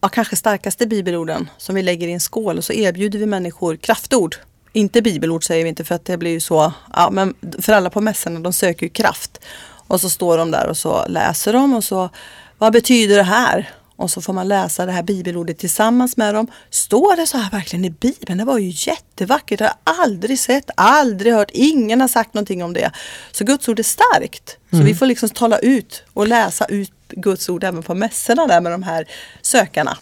ja, 0.00 0.08
kanske 0.08 0.36
starkaste 0.36 0.86
bibelorden 0.86 1.50
som 1.58 1.74
vi 1.74 1.82
lägger 1.82 2.08
i 2.08 2.12
en 2.12 2.20
skål 2.20 2.58
och 2.58 2.64
så 2.64 2.72
erbjuder 2.72 3.18
vi 3.18 3.26
människor 3.26 3.76
kraftord. 3.76 4.36
Inte 4.72 5.02
bibelord 5.02 5.44
säger 5.44 5.62
vi 5.62 5.68
inte 5.68 5.84
för 5.84 5.94
att 5.94 6.04
det 6.04 6.16
blir 6.16 6.30
ju 6.30 6.40
så, 6.40 6.72
ja, 6.92 7.10
men 7.10 7.34
för 7.60 7.72
alla 7.72 7.90
på 7.90 8.00
mässorna 8.00 8.40
de 8.40 8.52
söker 8.52 8.86
ju 8.86 8.90
kraft. 8.90 9.40
Och 9.86 10.00
så 10.00 10.10
står 10.10 10.38
de 10.38 10.50
där 10.50 10.66
och 10.66 10.76
så 10.76 11.06
läser 11.08 11.52
de 11.52 11.74
och 11.74 11.84
så, 11.84 12.10
vad 12.58 12.72
betyder 12.72 13.16
det 13.16 13.22
här? 13.22 13.70
Och 13.96 14.10
så 14.10 14.20
får 14.20 14.32
man 14.32 14.48
läsa 14.48 14.86
det 14.86 14.92
här 14.92 15.02
bibelordet 15.02 15.58
tillsammans 15.58 16.16
med 16.16 16.34
dem. 16.34 16.46
Står 16.70 17.16
det 17.16 17.26
så 17.26 17.38
här 17.38 17.50
verkligen 17.50 17.84
i 17.84 17.90
Bibeln? 17.90 18.38
Det 18.38 18.44
var 18.44 18.58
ju 18.58 18.72
jättevackert. 18.74 19.58
Det 19.58 19.64
har 19.64 19.74
jag 19.84 20.00
aldrig 20.00 20.38
sett, 20.38 20.70
aldrig 20.74 21.32
hört. 21.32 21.50
Ingen 21.52 22.00
har 22.00 22.08
sagt 22.08 22.34
någonting 22.34 22.64
om 22.64 22.72
det. 22.72 22.90
Så 23.32 23.44
Guds 23.44 23.68
ord 23.68 23.78
är 23.78 23.82
starkt. 23.82 24.56
Så 24.70 24.76
mm. 24.76 24.86
vi 24.86 24.94
får 24.94 25.06
liksom 25.06 25.28
tala 25.28 25.58
ut 25.58 26.04
och 26.12 26.28
läsa 26.28 26.64
ut 26.64 26.92
Guds 27.08 27.48
ord 27.48 27.64
även 27.64 27.82
på 27.82 27.94
mässorna 27.94 28.46
där 28.46 28.60
med 28.60 28.72
de 28.72 28.82
här 28.82 29.08
sökarna. 29.42 29.98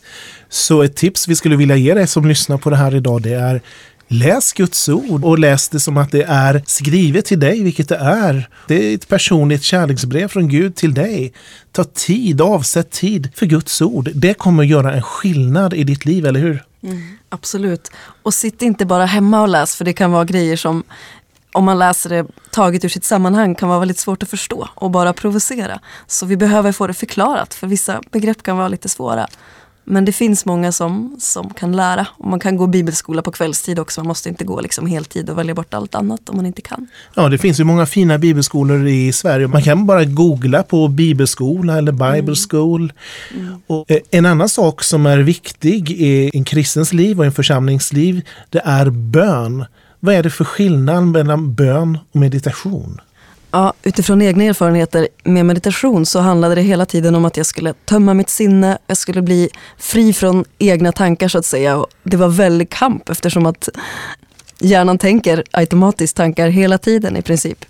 Så 0.48 0.82
ett 0.82 0.96
tips 0.96 1.28
vi 1.28 1.36
skulle 1.36 1.56
vilja 1.56 1.76
ge 1.76 1.94
dig 1.94 2.06
som 2.06 2.28
lyssnar 2.28 2.58
på 2.58 2.70
det 2.70 2.76
här 2.76 2.94
idag 2.94 3.22
det 3.22 3.34
är 3.34 3.62
Läs 4.12 4.52
Guds 4.52 4.88
ord 4.88 5.24
och 5.24 5.38
läs 5.38 5.68
det 5.68 5.80
som 5.80 5.96
att 5.96 6.10
det 6.10 6.22
är 6.22 6.62
skrivet 6.66 7.24
till 7.24 7.40
dig, 7.40 7.62
vilket 7.62 7.88
det 7.88 7.96
är. 7.96 8.48
Det 8.68 8.74
är 8.74 8.94
ett 8.94 9.08
personligt 9.08 9.62
kärleksbrev 9.62 10.28
från 10.28 10.48
Gud 10.48 10.76
till 10.76 10.94
dig. 10.94 11.32
Ta 11.72 11.84
tid, 11.84 12.40
avsätt 12.40 12.90
tid 12.90 13.28
för 13.34 13.46
Guds 13.46 13.82
ord. 13.82 14.10
Det 14.14 14.34
kommer 14.34 14.62
att 14.62 14.68
göra 14.68 14.94
en 14.94 15.02
skillnad 15.02 15.74
i 15.74 15.84
ditt 15.84 16.04
liv, 16.04 16.26
eller 16.26 16.40
hur? 16.40 16.64
Mm, 16.82 17.02
absolut. 17.28 17.90
Och 18.22 18.34
sitt 18.34 18.62
inte 18.62 18.86
bara 18.86 19.06
hemma 19.06 19.42
och 19.42 19.48
läs, 19.48 19.76
för 19.76 19.84
det 19.84 19.92
kan 19.92 20.12
vara 20.12 20.24
grejer 20.24 20.56
som 20.56 20.82
om 21.52 21.64
man 21.64 21.78
läser 21.78 22.10
det 22.10 22.26
taget 22.50 22.84
ur 22.84 22.88
sitt 22.88 23.04
sammanhang 23.04 23.54
kan 23.54 23.68
vara 23.68 23.78
väldigt 23.78 23.98
svårt 23.98 24.22
att 24.22 24.28
förstå 24.28 24.68
och 24.74 24.90
bara 24.90 25.12
provocera. 25.12 25.80
Så 26.06 26.26
vi 26.26 26.36
behöver 26.36 26.72
få 26.72 26.86
det 26.86 26.94
förklarat, 26.94 27.54
för 27.54 27.66
vissa 27.66 28.00
begrepp 28.10 28.42
kan 28.42 28.56
vara 28.56 28.68
lite 28.68 28.88
svåra. 28.88 29.28
Men 29.92 30.04
det 30.04 30.12
finns 30.12 30.44
många 30.44 30.72
som, 30.72 31.16
som 31.18 31.50
kan 31.50 31.76
lära. 31.76 32.06
Och 32.18 32.26
man 32.26 32.40
kan 32.40 32.56
gå 32.56 32.66
bibelskola 32.66 33.22
på 33.22 33.32
kvällstid 33.32 33.78
också. 33.78 34.00
Man 34.00 34.06
måste 34.06 34.28
inte 34.28 34.44
gå 34.44 34.60
liksom 34.60 34.86
heltid 34.86 35.30
och 35.30 35.38
välja 35.38 35.54
bort 35.54 35.74
allt 35.74 35.94
annat 35.94 36.28
om 36.28 36.36
man 36.36 36.46
inte 36.46 36.62
kan. 36.62 36.86
Ja, 37.14 37.28
det 37.28 37.38
finns 37.38 37.60
ju 37.60 37.64
många 37.64 37.86
fina 37.86 38.18
bibelskolor 38.18 38.86
i 38.86 39.12
Sverige. 39.12 39.46
Man 39.46 39.62
kan 39.62 39.86
bara 39.86 40.04
googla 40.04 40.62
på 40.62 40.88
bibelskola 40.88 41.78
eller 41.78 41.92
Bible 41.92 42.18
mm. 42.18 42.34
School. 42.34 42.92
Mm. 43.34 43.54
Och 43.66 43.90
eh, 43.90 43.98
en 44.10 44.26
annan 44.26 44.48
sak 44.48 44.82
som 44.82 45.06
är 45.06 45.18
viktig 45.18 45.90
i 45.90 46.30
en 46.34 46.44
kristens 46.44 46.92
liv 46.92 47.18
och 47.18 47.24
en 47.24 47.32
församlings 47.32 47.92
liv, 47.92 48.28
det 48.50 48.62
är 48.64 48.90
bön. 48.90 49.64
Vad 50.00 50.14
är 50.14 50.22
det 50.22 50.30
för 50.30 50.44
skillnad 50.44 51.04
mellan 51.04 51.54
bön 51.54 51.98
och 52.12 52.20
meditation? 52.20 53.00
Ja, 53.54 53.72
utifrån 53.82 54.22
egna 54.22 54.44
erfarenheter 54.44 55.08
med 55.24 55.46
meditation 55.46 56.06
så 56.06 56.20
handlade 56.20 56.54
det 56.54 56.62
hela 56.62 56.86
tiden 56.86 57.14
om 57.14 57.24
att 57.24 57.36
jag 57.36 57.46
skulle 57.46 57.72
tömma 57.72 58.14
mitt 58.14 58.28
sinne, 58.28 58.78
jag 58.86 58.96
skulle 58.96 59.22
bli 59.22 59.48
fri 59.78 60.12
från 60.12 60.44
egna 60.58 60.92
tankar 60.92 61.28
så 61.28 61.38
att 61.38 61.46
säga. 61.46 61.76
Och 61.76 61.86
det 62.02 62.16
var 62.16 62.28
väldigt 62.28 62.70
kamp 62.70 63.08
eftersom 63.08 63.46
att 63.46 63.68
hjärnan 64.58 64.98
tänker 64.98 65.44
automatiskt 65.50 66.16
tankar 66.16 66.48
hela 66.48 66.78
tiden 66.78 67.16
i 67.16 67.22
princip. 67.22 67.64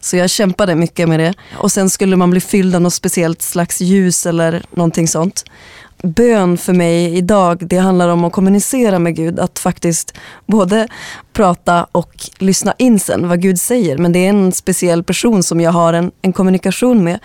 Så 0.00 0.16
jag 0.16 0.30
kämpade 0.30 0.74
mycket 0.74 1.08
med 1.08 1.20
det. 1.20 1.34
Och 1.54 1.72
sen 1.72 1.90
skulle 1.90 2.16
man 2.16 2.30
bli 2.30 2.40
fylld 2.40 2.74
av 2.74 2.80
något 2.80 2.94
speciellt 2.94 3.42
slags 3.42 3.80
ljus 3.80 4.26
eller 4.26 4.62
någonting 4.70 5.08
sånt. 5.08 5.44
Bön 6.02 6.58
för 6.58 6.72
mig 6.72 7.16
idag, 7.16 7.58
det 7.60 7.76
handlar 7.76 8.08
om 8.08 8.24
att 8.24 8.32
kommunicera 8.32 8.98
med 8.98 9.16
Gud. 9.16 9.40
Att 9.40 9.58
faktiskt 9.58 10.14
både 10.46 10.88
prata 11.32 11.86
och 11.92 12.12
lyssna 12.38 12.74
in 12.78 13.00
sen 13.00 13.28
vad 13.28 13.42
Gud 13.42 13.60
säger. 13.60 13.98
Men 13.98 14.12
det 14.12 14.18
är 14.18 14.28
en 14.28 14.52
speciell 14.52 15.04
person 15.04 15.42
som 15.42 15.60
jag 15.60 15.72
har 15.72 15.92
en, 15.92 16.10
en 16.22 16.32
kommunikation 16.32 17.04
med. 17.04 17.18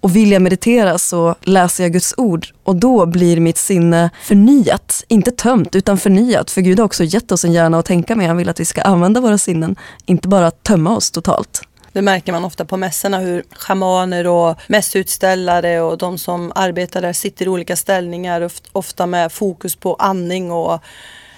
Och 0.00 0.16
vill 0.16 0.32
jag 0.32 0.42
meditera 0.42 0.98
så 0.98 1.34
läser 1.40 1.84
jag 1.84 1.92
Guds 1.92 2.14
ord 2.16 2.46
och 2.64 2.76
då 2.76 3.06
blir 3.06 3.40
mitt 3.40 3.58
sinne 3.58 4.10
förnyat. 4.22 5.04
Inte 5.08 5.30
tömt 5.30 5.76
utan 5.76 5.98
förnyat. 5.98 6.50
För 6.50 6.60
Gud 6.60 6.78
har 6.78 6.86
också 6.86 7.04
gett 7.04 7.32
oss 7.32 7.44
en 7.44 7.52
hjärna 7.52 7.78
att 7.78 7.86
tänka 7.86 8.16
med. 8.16 8.28
Han 8.28 8.36
vill 8.36 8.48
att 8.48 8.60
vi 8.60 8.64
ska 8.64 8.82
använda 8.82 9.20
våra 9.20 9.38
sinnen, 9.38 9.76
inte 10.06 10.28
bara 10.28 10.50
tömma 10.50 10.96
oss 10.96 11.10
totalt. 11.10 11.62
Det 11.92 12.02
märker 12.02 12.32
man 12.32 12.44
ofta 12.44 12.64
på 12.64 12.76
mässorna 12.76 13.18
hur 13.18 13.44
schamaner 13.52 14.26
och 14.26 14.56
mässutställare 14.66 15.80
och 15.80 15.98
de 15.98 16.18
som 16.18 16.52
arbetar 16.54 17.02
där 17.02 17.12
sitter 17.12 17.46
i 17.46 17.48
olika 17.48 17.76
ställningar, 17.76 18.50
ofta 18.72 19.06
med 19.06 19.32
fokus 19.32 19.76
på 19.76 19.94
andning 19.94 20.52
och 20.52 20.82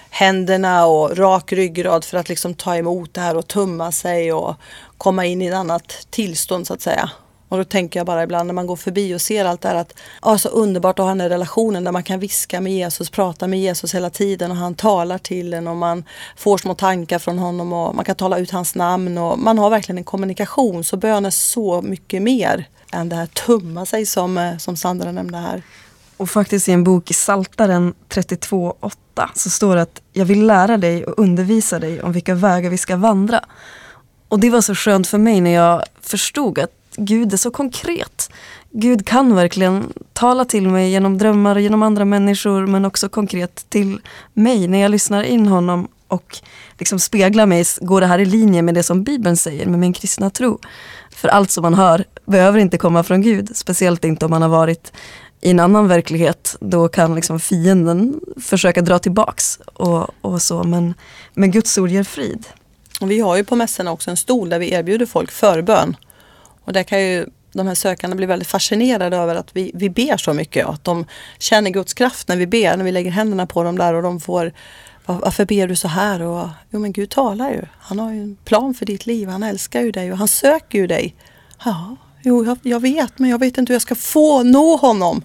händerna 0.09 0.85
och 0.85 1.17
rak 1.17 1.53
ryggrad 1.53 2.03
för 2.03 2.17
att 2.17 2.29
liksom 2.29 2.53
ta 2.53 2.75
emot 2.75 3.13
det 3.13 3.21
här 3.21 3.37
och 3.37 3.47
tumma 3.47 3.91
sig 3.91 4.33
och 4.33 4.55
komma 4.97 5.25
in 5.25 5.41
i 5.41 5.47
ett 5.47 5.53
annat 5.53 6.07
tillstånd 6.09 6.67
så 6.67 6.73
att 6.73 6.81
säga. 6.81 7.09
Och 7.49 7.57
då 7.57 7.63
tänker 7.63 7.99
jag 7.99 8.07
bara 8.07 8.23
ibland 8.23 8.47
när 8.47 8.53
man 8.53 8.67
går 8.67 8.75
förbi 8.75 9.15
och 9.15 9.21
ser 9.21 9.45
allt 9.45 9.61
det 9.61 9.67
här 9.67 9.75
att 9.75 9.93
ja, 10.21 10.37
så 10.37 10.49
underbart 10.49 10.99
att 10.99 11.03
ha 11.03 11.09
den 11.09 11.21
här 11.21 11.29
relationen 11.29 11.83
där 11.83 11.91
man 11.91 12.03
kan 12.03 12.19
viska 12.19 12.61
med 12.61 12.73
Jesus, 12.73 13.09
prata 13.09 13.47
med 13.47 13.59
Jesus 13.59 13.95
hela 13.95 14.09
tiden 14.09 14.51
och 14.51 14.57
han 14.57 14.75
talar 14.75 15.17
till 15.17 15.53
en 15.53 15.67
och 15.67 15.75
man 15.75 16.03
får 16.37 16.57
små 16.57 16.75
tankar 16.75 17.19
från 17.19 17.39
honom 17.39 17.73
och 17.73 17.95
man 17.95 18.05
kan 18.05 18.15
tala 18.15 18.37
ut 18.37 18.51
hans 18.51 18.75
namn 18.75 19.17
och 19.17 19.39
man 19.39 19.57
har 19.57 19.69
verkligen 19.69 19.97
en 19.97 20.03
kommunikation. 20.03 20.83
Så 20.83 20.97
bön 20.97 21.25
är 21.25 21.29
så 21.29 21.81
mycket 21.81 22.21
mer 22.21 22.67
än 22.91 23.09
det 23.09 23.15
här 23.15 23.25
tumma 23.25 23.85
sig 23.85 24.05
som, 24.05 24.37
eh, 24.37 24.57
som 24.57 24.77
Sandra 24.77 25.11
nämnde 25.11 25.37
här. 25.37 25.63
Och 26.17 26.29
faktiskt 26.29 26.69
i 26.69 26.71
en 26.71 26.83
bok 26.83 27.11
i 27.11 27.13
Saltaren 27.13 27.93
32.8 28.09 29.29
så 29.35 29.49
står 29.49 29.75
det 29.75 29.81
att 29.81 30.01
jag 30.13 30.25
vill 30.25 30.45
lära 30.45 30.77
dig 30.77 31.05
och 31.05 31.19
undervisa 31.19 31.79
dig 31.79 32.01
om 32.01 32.11
vilka 32.11 32.35
vägar 32.35 32.69
vi 32.69 32.77
ska 32.77 32.95
vandra. 32.95 33.45
Och 34.27 34.39
det 34.39 34.49
var 34.49 34.61
så 34.61 34.75
skönt 34.75 35.07
för 35.07 35.17
mig 35.17 35.41
när 35.41 35.51
jag 35.51 35.83
förstod 36.01 36.59
att 36.59 36.71
Gud 36.97 37.33
är 37.33 37.37
så 37.37 37.51
konkret. 37.51 38.29
Gud 38.71 39.07
kan 39.07 39.35
verkligen 39.35 39.93
tala 40.13 40.45
till 40.45 40.67
mig 40.69 40.91
genom 40.91 41.17
drömmar 41.17 41.55
och 41.55 41.61
genom 41.61 41.83
andra 41.83 42.05
människor 42.05 42.67
men 42.67 42.85
också 42.85 43.09
konkret 43.09 43.65
till 43.69 43.99
mig 44.33 44.67
när 44.67 44.79
jag 44.79 44.91
lyssnar 44.91 45.23
in 45.23 45.47
honom 45.47 45.87
och 46.07 46.37
liksom 46.79 46.99
speglar 46.99 47.45
mig. 47.45 47.65
Går 47.81 48.01
det 48.01 48.07
här 48.07 48.19
i 48.19 48.25
linje 48.25 48.61
med 48.61 48.75
det 48.75 48.83
som 48.83 49.03
Bibeln 49.03 49.37
säger, 49.37 49.65
med 49.65 49.79
min 49.79 49.93
kristna 49.93 50.29
tro? 50.29 50.59
För 51.11 51.27
allt 51.27 51.51
som 51.51 51.61
man 51.61 51.73
hör 51.73 52.05
behöver 52.25 52.59
inte 52.59 52.77
komma 52.77 53.03
från 53.03 53.21
Gud, 53.21 53.57
speciellt 53.57 54.05
inte 54.05 54.25
om 54.25 54.31
man 54.31 54.41
har 54.41 54.49
varit 54.49 54.91
i 55.41 55.49
en 55.51 55.59
annan 55.59 55.87
verklighet. 55.87 56.55
Då 56.59 56.87
kan 56.87 57.15
liksom 57.15 57.39
fienden 57.39 58.19
försöka 58.41 58.81
dra 58.81 58.99
tillbaks 58.99 59.59
och, 59.65 60.09
och 60.21 60.41
så. 60.41 60.63
Men, 60.63 60.93
men 61.33 61.51
Guds 61.51 61.77
ord 61.77 61.89
ger 61.89 62.03
frid. 62.03 62.45
Och 63.01 63.11
vi 63.11 63.19
har 63.19 63.35
ju 63.35 63.43
på 63.43 63.55
mässorna 63.55 63.91
också 63.91 64.09
en 64.09 64.17
stol 64.17 64.49
där 64.49 64.59
vi 64.59 64.73
erbjuder 64.73 65.05
folk 65.05 65.31
förbön. 65.31 65.95
Och 66.65 66.73
där 66.73 66.83
kan 66.83 67.01
ju 67.01 67.25
de 67.53 67.67
här 67.67 67.75
sökande 67.75 68.15
bli 68.15 68.25
väldigt 68.25 68.47
fascinerade 68.47 69.17
över 69.17 69.35
att 69.35 69.49
vi, 69.53 69.71
vi 69.73 69.89
ber 69.89 70.17
så 70.17 70.33
mycket 70.33 70.65
och 70.65 70.73
att 70.73 70.83
de 70.83 71.05
känner 71.39 71.69
Guds 71.69 71.93
kraft 71.93 72.27
när 72.27 72.37
vi 72.37 72.47
ber, 72.47 72.77
när 72.77 72.83
vi 72.83 72.91
lägger 72.91 73.11
händerna 73.11 73.45
på 73.45 73.63
dem 73.63 73.77
där 73.77 73.93
och 73.93 74.03
de 74.03 74.19
får 74.19 74.51
varför 75.05 75.45
ber 75.45 75.67
du 75.67 75.75
så 75.75 75.87
här? 75.87 76.21
Och, 76.21 76.47
jo 76.69 76.79
men 76.79 76.91
Gud 76.91 77.09
talar 77.09 77.51
ju. 77.51 77.61
Han 77.79 77.99
har 77.99 78.13
ju 78.13 78.21
en 78.21 78.37
plan 78.45 78.73
för 78.73 78.85
ditt 78.85 79.05
liv. 79.05 79.29
Han 79.29 79.43
älskar 79.43 79.81
ju 79.81 79.91
dig 79.91 80.11
och 80.11 80.17
han 80.17 80.27
söker 80.27 80.77
ju 80.77 80.87
dig. 80.87 81.15
Ja, 81.65 81.95
jo 82.23 82.45
jag, 82.45 82.57
jag 82.61 82.79
vet 82.79 83.19
men 83.19 83.29
jag 83.29 83.39
vet 83.39 83.57
inte 83.57 83.71
hur 83.71 83.75
jag 83.75 83.81
ska 83.81 83.95
få 83.95 84.43
nå 84.43 84.75
honom. 84.75 85.21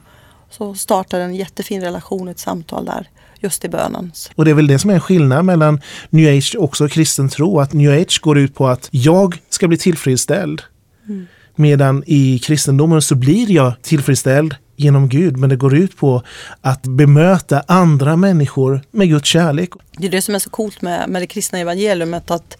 Så 0.50 0.74
startar 0.74 1.20
en 1.20 1.34
jättefin 1.34 1.80
relation, 1.80 2.28
ett 2.28 2.38
samtal 2.38 2.84
där 2.84 3.08
just 3.40 3.64
i 3.64 3.68
bönen. 3.68 4.12
Och 4.34 4.44
det 4.44 4.50
är 4.50 4.54
väl 4.54 4.66
det 4.66 4.78
som 4.78 4.90
är 4.90 4.94
en 4.94 5.00
skillnad 5.00 5.44
mellan 5.44 5.80
New 6.10 6.36
Age 6.36 6.56
och 6.58 6.90
kristen 6.90 7.28
tro. 7.28 7.60
Att 7.60 7.72
New 7.72 8.02
Age 8.02 8.20
går 8.22 8.38
ut 8.38 8.54
på 8.54 8.68
att 8.68 8.88
jag 8.90 9.38
ska 9.48 9.68
bli 9.68 9.78
tillfredsställd. 9.78 10.62
Mm. 11.08 11.26
Medan 11.56 12.04
i 12.06 12.38
kristendomen 12.38 13.02
så 13.02 13.14
blir 13.14 13.50
jag 13.50 13.82
tillfredsställd 13.82 14.54
genom 14.76 15.08
Gud, 15.08 15.36
men 15.36 15.50
det 15.50 15.56
går 15.56 15.76
ut 15.76 15.96
på 15.96 16.22
att 16.60 16.82
bemöta 16.82 17.62
andra 17.68 18.16
människor 18.16 18.82
med 18.90 19.08
Guds 19.08 19.28
kärlek. 19.28 19.70
Det 19.98 20.06
är 20.06 20.10
det 20.10 20.22
som 20.22 20.34
är 20.34 20.38
så 20.38 20.50
coolt 20.50 20.82
med, 20.82 21.08
med 21.08 21.22
det 21.22 21.26
kristna 21.26 21.58
evangeliumet, 21.58 22.30
att 22.30 22.56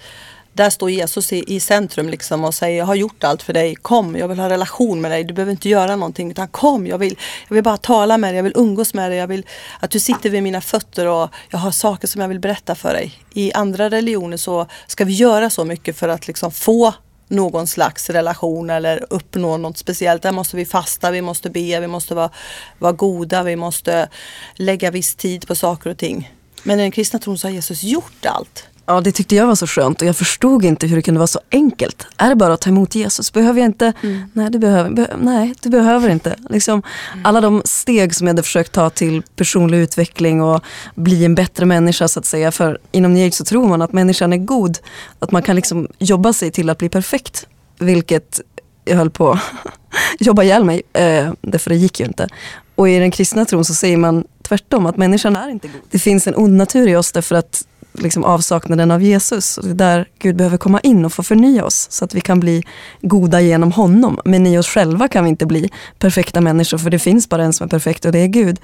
där 0.52 0.70
står 0.70 0.90
Jesus 0.90 1.32
i, 1.32 1.54
i, 1.56 1.60
centrum 1.60 2.08
liksom 2.08 2.44
och 2.44 2.54
säger 2.54 2.78
jag 2.78 2.84
har 2.84 2.94
gjort 2.94 3.24
allt 3.24 3.42
för 3.42 3.52
dig, 3.52 3.74
kom 3.74 4.16
jag 4.16 4.28
vill 4.28 4.38
ha 4.38 4.48
relation 4.48 5.00
med 5.00 5.10
dig, 5.10 5.24
du 5.24 5.34
behöver 5.34 5.52
inte 5.52 5.68
göra 5.68 5.96
någonting 5.96 6.30
utan 6.30 6.48
kom, 6.48 6.86
jag 6.86 6.98
vill, 6.98 7.16
jag 7.48 7.54
vill 7.54 7.64
bara 7.64 7.76
tala 7.76 8.18
med 8.18 8.30
dig, 8.30 8.36
jag 8.36 8.42
vill 8.42 8.52
umgås 8.56 8.94
med 8.94 9.10
dig, 9.10 9.18
jag 9.18 9.26
vill 9.26 9.46
att 9.80 9.90
du 9.90 10.00
sitter 10.00 10.30
vid 10.30 10.42
mina 10.42 10.60
fötter 10.60 11.06
och 11.06 11.30
jag 11.50 11.58
har 11.58 11.70
saker 11.70 12.08
som 12.08 12.20
jag 12.20 12.28
vill 12.28 12.40
berätta 12.40 12.74
för 12.74 12.92
dig. 12.92 13.14
I 13.34 13.52
andra 13.52 13.90
religioner 13.90 14.36
så 14.36 14.66
ska 14.86 15.04
vi 15.04 15.12
göra 15.12 15.50
så 15.50 15.64
mycket 15.64 15.96
för 15.96 16.08
att 16.08 16.26
liksom 16.26 16.50
få 16.50 16.94
någon 17.30 17.66
slags 17.66 18.10
relation 18.10 18.70
eller 18.70 19.06
uppnå 19.10 19.56
något 19.56 19.78
speciellt. 19.78 20.22
Där 20.22 20.32
måste 20.32 20.56
vi 20.56 20.64
fasta, 20.64 21.10
vi 21.10 21.22
måste 21.22 21.50
be, 21.50 21.80
vi 21.80 21.86
måste 21.86 22.14
vara, 22.14 22.30
vara 22.78 22.92
goda, 22.92 23.42
vi 23.42 23.56
måste 23.56 24.08
lägga 24.54 24.90
viss 24.90 25.14
tid 25.14 25.46
på 25.46 25.54
saker 25.54 25.90
och 25.90 25.98
ting. 25.98 26.32
Men 26.62 26.80
i 26.80 26.82
den 26.82 26.90
kristna 26.90 27.18
tron 27.18 27.38
så 27.38 27.48
har 27.48 27.52
Jesus 27.52 27.82
gjort 27.82 28.26
allt. 28.26 28.66
Ja, 28.90 29.00
det 29.00 29.12
tyckte 29.12 29.36
jag 29.36 29.46
var 29.46 29.54
så 29.54 29.66
skönt 29.66 30.02
och 30.02 30.08
jag 30.08 30.16
förstod 30.16 30.64
inte 30.64 30.86
hur 30.86 30.96
det 30.96 31.02
kunde 31.02 31.18
vara 31.18 31.26
så 31.26 31.40
enkelt. 31.50 32.06
Är 32.16 32.28
det 32.28 32.36
bara 32.36 32.52
att 32.52 32.60
ta 32.60 32.70
emot 32.70 32.94
Jesus? 32.94 33.32
Behöver 33.32 33.60
jag 33.60 33.68
inte? 33.68 33.92
Mm. 34.02 34.22
Nej, 34.32 34.50
du 34.50 34.58
behöver, 34.58 34.90
be, 34.90 35.16
nej, 35.20 35.54
du 35.62 35.68
behöver 35.68 36.08
inte. 36.08 36.36
Liksom, 36.48 36.82
mm. 37.12 37.26
Alla 37.26 37.40
de 37.40 37.62
steg 37.64 38.14
som 38.14 38.26
jag 38.26 38.34
hade 38.34 38.42
försökt 38.42 38.72
ta 38.72 38.90
till 38.90 39.22
personlig 39.36 39.78
utveckling 39.78 40.42
och 40.42 40.64
bli 40.94 41.24
en 41.24 41.34
bättre 41.34 41.66
människa 41.66 42.08
så 42.08 42.18
att 42.18 42.26
säga. 42.26 42.52
För 42.52 42.78
inom 42.92 43.14
New 43.14 43.30
så 43.30 43.44
tror 43.44 43.68
man 43.68 43.82
att 43.82 43.92
människan 43.92 44.32
är 44.32 44.36
god. 44.36 44.78
Att 45.18 45.30
man 45.30 45.42
kan 45.42 45.56
liksom 45.56 45.88
jobba 45.98 46.32
sig 46.32 46.50
till 46.50 46.70
att 46.70 46.78
bli 46.78 46.88
perfekt. 46.88 47.46
Vilket 47.78 48.40
jag 48.84 48.96
höll 48.96 49.10
på 49.10 49.30
att 49.30 49.40
jobba 50.18 50.42
ihjäl 50.42 50.64
mig, 50.64 50.82
eh, 50.92 51.32
därför 51.40 51.70
det 51.70 51.76
gick 51.76 52.00
ju 52.00 52.06
inte. 52.06 52.28
Och 52.74 52.88
i 52.88 52.98
den 52.98 53.10
kristna 53.10 53.44
tron 53.44 53.64
så 53.64 53.74
säger 53.74 53.96
man 53.96 54.24
tvärtom, 54.42 54.86
att 54.86 54.96
människan 54.96 55.36
är 55.36 55.48
inte 55.48 55.68
god. 55.68 55.80
Det 55.90 55.98
finns 55.98 56.26
en 56.26 56.34
ond 56.36 56.56
natur 56.56 56.88
i 56.88 56.96
oss 56.96 57.12
därför 57.12 57.34
att 57.34 57.66
liksom 57.92 58.24
avsaknaden 58.24 58.90
av 58.90 59.02
Jesus. 59.02 59.58
Och 59.58 59.64
det 59.64 59.70
är 59.70 59.74
där 59.74 60.08
Gud 60.18 60.36
behöver 60.36 60.56
komma 60.56 60.80
in 60.80 61.04
och 61.04 61.12
få 61.12 61.22
förnya 61.22 61.64
oss 61.64 61.86
så 61.90 62.04
att 62.04 62.14
vi 62.14 62.20
kan 62.20 62.40
bli 62.40 62.62
goda 63.00 63.40
genom 63.40 63.72
honom. 63.72 64.18
Men 64.24 64.46
i 64.46 64.58
oss 64.58 64.68
själva 64.68 65.08
kan 65.08 65.24
vi 65.24 65.30
inte 65.30 65.46
bli 65.46 65.70
perfekta 65.98 66.40
människor 66.40 66.78
för 66.78 66.90
det 66.90 66.98
finns 66.98 67.28
bara 67.28 67.44
en 67.44 67.52
som 67.52 67.64
är 67.64 67.68
perfekt 67.68 68.04
och 68.04 68.12
det 68.12 68.18
är 68.18 68.26
Gud. 68.26 68.60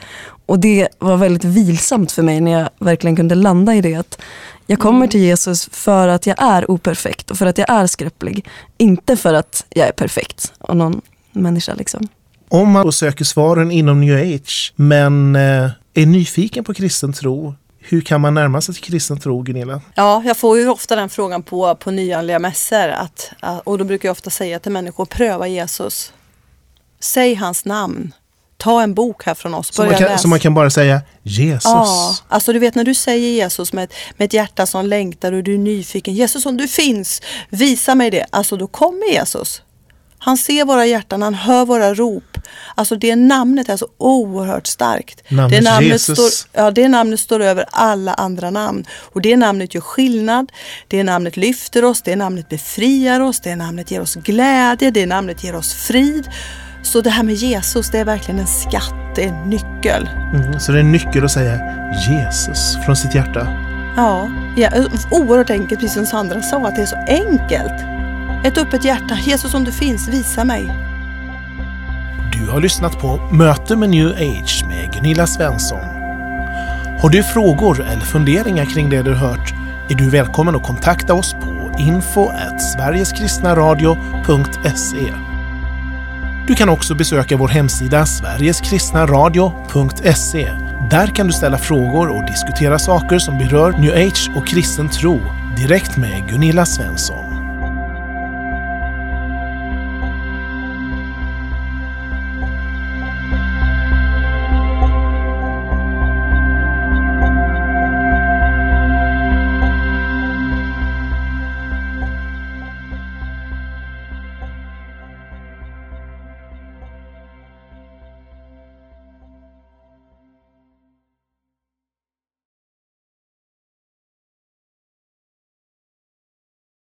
Och 0.46 0.58
det 0.58 0.88
var 0.98 1.16
väldigt 1.16 1.44
vilsamt 1.44 2.12
för 2.12 2.22
mig 2.22 2.40
när 2.40 2.52
jag 2.52 2.68
verkligen 2.78 3.16
kunde 3.16 3.34
landa 3.34 3.74
i 3.74 3.80
det. 3.80 3.94
att 3.94 4.18
jag 4.66 4.78
kommer 4.78 5.06
till 5.06 5.20
Jesus 5.20 5.68
för 5.72 6.08
att 6.08 6.26
jag 6.26 6.42
är 6.42 6.70
operfekt 6.70 7.30
och 7.30 7.38
för 7.38 7.46
att 7.46 7.58
jag 7.58 7.70
är 7.70 7.86
skröplig. 7.86 8.46
Inte 8.78 9.16
för 9.16 9.34
att 9.34 9.66
jag 9.70 9.88
är 9.88 9.92
perfekt 9.92 10.52
och 10.58 10.76
någon 10.76 11.00
människa. 11.32 11.74
Liksom. 11.74 12.08
Om 12.48 12.70
man 12.70 12.92
söker 12.92 13.24
svaren 13.24 13.70
inom 13.70 14.00
new 14.00 14.34
age 14.34 14.72
men 14.76 15.36
eh, 15.36 15.70
är 15.94 16.06
nyfiken 16.06 16.64
på 16.64 16.74
kristen 16.74 17.12
tro 17.12 17.54
hur 17.88 18.00
kan 18.00 18.20
man 18.20 18.34
närma 18.34 18.60
sig 18.60 18.74
till 18.74 18.84
kristen 18.84 19.20
tro, 19.20 19.42
Gunilla? 19.42 19.80
Ja, 19.94 20.22
jag 20.26 20.36
får 20.36 20.58
ju 20.58 20.68
ofta 20.68 20.96
den 20.96 21.08
frågan 21.08 21.42
på, 21.42 21.74
på 21.74 21.90
nyanliga 21.90 22.38
mässor. 22.38 22.88
Att, 22.88 23.32
och 23.64 23.78
då 23.78 23.84
brukar 23.84 24.08
jag 24.08 24.12
ofta 24.12 24.30
säga 24.30 24.58
till 24.58 24.72
människor, 24.72 25.04
pröva 25.04 25.46
Jesus. 25.46 26.12
Säg 27.00 27.34
hans 27.34 27.64
namn. 27.64 28.12
Ta 28.56 28.82
en 28.82 28.94
bok 28.94 29.24
här 29.24 29.34
från 29.34 29.54
oss. 29.54 29.74
Så 29.74 29.84
man, 29.84 29.94
kan, 29.94 30.18
så 30.18 30.28
man 30.28 30.40
kan 30.40 30.54
bara 30.54 30.70
säga 30.70 31.00
Jesus? 31.22 31.64
Ja, 31.64 32.16
alltså 32.28 32.52
du 32.52 32.58
vet 32.58 32.74
när 32.74 32.84
du 32.84 32.94
säger 32.94 33.28
Jesus 33.28 33.72
med 33.72 33.84
ett, 33.84 33.92
med 34.16 34.26
ett 34.26 34.32
hjärta 34.32 34.66
som 34.66 34.86
längtar 34.86 35.32
och 35.32 35.42
du 35.42 35.54
är 35.54 35.58
nyfiken. 35.58 36.14
Jesus 36.14 36.46
om 36.46 36.56
du 36.56 36.68
finns, 36.68 37.22
visa 37.48 37.94
mig 37.94 38.10
det. 38.10 38.26
Alltså 38.30 38.56
då 38.56 38.66
kommer 38.66 39.12
Jesus. 39.12 39.62
Han 40.26 40.36
ser 40.36 40.64
våra 40.64 40.86
hjärtan, 40.86 41.22
han 41.22 41.34
hör 41.34 41.66
våra 41.66 41.94
rop. 41.94 42.38
Alltså 42.74 42.96
det 42.96 43.16
namnet 43.16 43.68
är 43.68 43.76
så 43.76 43.88
oerhört 43.98 44.66
starkt. 44.66 45.30
Namnet 45.30 45.58
det 45.58 45.70
namnet 45.70 45.92
Jesus. 45.92 46.18
Står, 46.18 46.60
ja, 46.62 46.70
det 46.70 46.88
namnet 46.88 47.20
står 47.20 47.40
över 47.40 47.64
alla 47.70 48.14
andra 48.14 48.50
namn. 48.50 48.84
Och 49.12 49.22
det 49.22 49.36
namnet 49.36 49.74
gör 49.74 49.80
skillnad. 49.80 50.52
Det 50.88 51.04
namnet 51.04 51.36
lyfter 51.36 51.84
oss, 51.84 52.02
det 52.02 52.16
namnet 52.16 52.48
befriar 52.48 53.20
oss, 53.20 53.40
det 53.40 53.56
namnet 53.56 53.90
ger 53.90 54.00
oss 54.00 54.14
glädje, 54.14 54.90
det 54.90 55.06
namnet 55.06 55.44
ger 55.44 55.56
oss 55.56 55.74
frid. 55.74 56.28
Så 56.82 57.00
det 57.00 57.10
här 57.10 57.22
med 57.22 57.34
Jesus, 57.34 57.90
det 57.90 57.98
är 57.98 58.04
verkligen 58.04 58.40
en 58.40 58.46
skatt, 58.46 58.94
det 59.14 59.24
är 59.24 59.28
en 59.28 59.50
nyckel. 59.50 60.08
Mm, 60.34 60.60
så 60.60 60.72
det 60.72 60.78
är 60.78 60.82
en 60.82 60.92
nyckel 60.92 61.24
att 61.24 61.32
säga 61.32 61.60
Jesus 62.08 62.76
från 62.84 62.96
sitt 62.96 63.14
hjärta? 63.14 63.48
Ja, 63.96 64.30
ja 64.56 64.70
oerhört 65.10 65.50
enkelt, 65.50 65.80
precis 65.80 65.94
som 65.94 66.06
Sandra 66.06 66.42
sa, 66.42 66.66
att 66.66 66.76
det 66.76 66.82
är 66.82 66.86
så 66.86 67.04
enkelt. 67.08 67.95
Ett 68.46 68.58
öppet 68.58 68.84
hjärta. 68.84 69.14
Jesus 69.14 69.54
om 69.54 69.64
du 69.64 69.72
finns, 69.72 70.08
visa 70.08 70.44
mig. 70.44 70.66
Du 72.32 72.50
har 72.50 72.60
lyssnat 72.60 72.98
på 72.98 73.28
Möte 73.32 73.76
med 73.76 73.90
New 73.90 74.08
Age 74.08 74.64
med 74.68 74.92
Gunilla 74.92 75.26
Svensson. 75.26 75.80
Har 77.00 77.08
du 77.08 77.22
frågor 77.22 77.80
eller 77.80 78.02
funderingar 78.02 78.64
kring 78.64 78.90
det 78.90 79.02
du 79.02 79.14
hört 79.14 79.54
är 79.88 79.94
du 79.94 80.10
välkommen 80.10 80.56
att 80.56 80.62
kontakta 80.62 81.14
oss 81.14 81.32
på 81.32 81.72
info 81.78 82.30
sverigeskristnaradio.se. 82.74 85.12
Du 86.46 86.54
kan 86.54 86.68
också 86.68 86.94
besöka 86.94 87.36
vår 87.36 87.48
hemsida 87.48 88.06
sverigeskristnaradio.se. 88.06 90.52
Där 90.90 91.06
kan 91.06 91.26
du 91.26 91.32
ställa 91.32 91.58
frågor 91.58 92.08
och 92.08 92.26
diskutera 92.26 92.78
saker 92.78 93.18
som 93.18 93.38
berör 93.38 93.72
new 93.72 94.06
age 94.06 94.30
och 94.36 94.46
kristen 94.46 94.88
tro 94.88 95.20
direkt 95.56 95.96
med 95.96 96.28
Gunilla 96.28 96.66
Svensson. 96.66 97.25